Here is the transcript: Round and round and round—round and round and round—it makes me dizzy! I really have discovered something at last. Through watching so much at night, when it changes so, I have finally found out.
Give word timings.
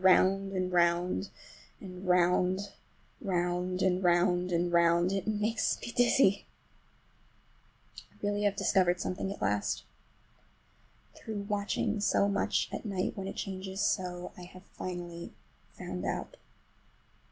Round 0.03 0.51
and 0.53 0.71
round 0.71 1.29
and 1.79 2.07
round—round 2.07 3.83
and 3.83 4.03
round 4.03 4.51
and 4.51 4.73
round—it 4.73 5.27
makes 5.27 5.79
me 5.79 5.91
dizzy! 5.95 6.47
I 8.11 8.15
really 8.23 8.41
have 8.41 8.55
discovered 8.55 8.99
something 8.99 9.31
at 9.31 9.43
last. 9.43 9.83
Through 11.13 11.41
watching 11.43 11.99
so 11.99 12.27
much 12.27 12.67
at 12.73 12.83
night, 12.83 13.15
when 13.15 13.27
it 13.27 13.35
changes 13.35 13.79
so, 13.81 14.31
I 14.35 14.45
have 14.45 14.65
finally 14.75 15.33
found 15.77 16.03
out. 16.03 16.35